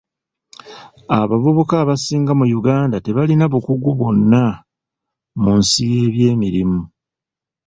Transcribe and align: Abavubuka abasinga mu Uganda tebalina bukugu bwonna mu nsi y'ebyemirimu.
Abavubuka 1.19 1.73
abasinga 1.83 2.31
mu 2.39 2.45
Uganda 2.59 2.95
tebalina 3.05 3.45
bukugu 3.53 3.89
bwonna 3.97 4.43
mu 5.41 5.51
nsi 5.59 5.81
y'ebyemirimu. 5.95 6.81